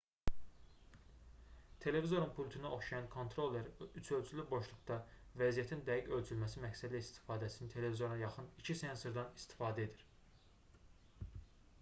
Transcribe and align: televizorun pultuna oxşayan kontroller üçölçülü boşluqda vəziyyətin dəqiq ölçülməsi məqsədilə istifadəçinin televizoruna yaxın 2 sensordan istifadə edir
televizorun 1.79 2.29
pultuna 2.37 2.71
oxşayan 2.77 3.09
kontroller 3.15 3.65
üçölçülü 4.01 4.45
boşluqda 4.53 4.97
vəziyyətin 5.43 5.85
dəqiq 5.91 6.09
ölçülməsi 6.21 6.63
məqsədilə 6.65 7.03
istifadəçinin 7.07 7.71
televizoruna 7.77 8.19
yaxın 8.23 8.51
2 8.65 8.79
sensordan 8.81 9.31
istifadə 9.43 9.87
edir 9.89 10.07